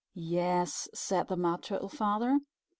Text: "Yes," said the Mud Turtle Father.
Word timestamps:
"Yes," 0.15 0.89
said 0.95 1.27
the 1.27 1.37
Mud 1.37 1.61
Turtle 1.61 1.87
Father. 1.87 2.39